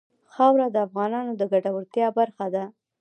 خاوره 0.33 0.67
د 0.71 0.77
افغانانو 0.87 1.31
د 1.35 1.41
ګټورتیا 1.51 2.07
برخه 2.17 2.45
ده. 2.53 2.63